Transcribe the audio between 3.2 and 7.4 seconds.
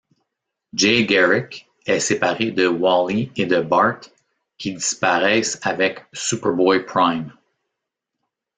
et de Bart qui disparaissent avec Superboy-Prime.